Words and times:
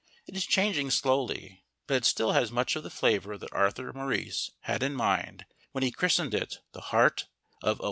It 0.25 0.35
is 0.35 0.47
changing 0.47 0.89
slowly, 0.89 1.63
but 1.85 1.93
it 1.97 2.05
still 2.05 2.31
has 2.31 2.51
much 2.51 2.75
of 2.75 2.81
the 2.81 2.89
flavour 2.89 3.37
that 3.37 3.53
Arthur 3.53 3.93
Maurice 3.93 4.49
had 4.61 4.81
in 4.81 4.95
mind 4.95 5.45
when 5.73 5.83
he 5.83 5.91
christened 5.91 6.33
It 6.33 6.57
"the 6.71 6.81
heart 6.81 7.27
of 7.61 7.77
O. 7.79 7.79